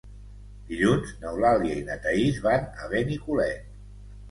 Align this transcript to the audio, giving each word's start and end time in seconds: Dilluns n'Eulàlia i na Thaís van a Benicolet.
Dilluns 0.71 1.11
n'Eulàlia 1.25 1.77
i 1.83 1.85
na 1.91 1.99
Thaís 2.07 2.41
van 2.49 2.67
a 2.87 2.91
Benicolet. 2.97 3.73